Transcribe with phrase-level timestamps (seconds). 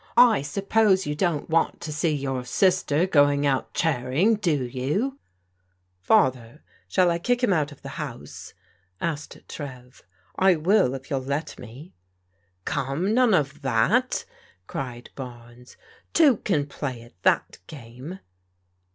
[0.35, 5.19] "I suppose you don't want to see your sister going out charing, do you?"
[5.99, 8.55] Father, shall I kick him out of the house?"
[8.99, 10.01] asked Trev."
[10.49, 11.93] I will, if you'll let me."
[12.65, 14.25] "Come, none of that!"
[14.65, 15.77] cried Barnes,"
[16.15, 18.17] Two can play at that game